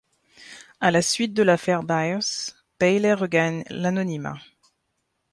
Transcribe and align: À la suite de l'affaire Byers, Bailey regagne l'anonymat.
À 0.79 0.89
la 0.89 1.03
suite 1.03 1.35
de 1.35 1.43
l'affaire 1.43 1.83
Byers, 1.83 2.55
Bailey 2.79 3.13
regagne 3.13 3.63
l'anonymat. 3.69 4.39